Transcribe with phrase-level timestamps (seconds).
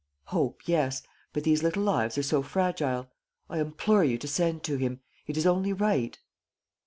[0.33, 3.11] "Hope, yes; but these little lives are so fragile.
[3.51, 5.01] I implore you to send to him.
[5.27, 6.17] It is only right."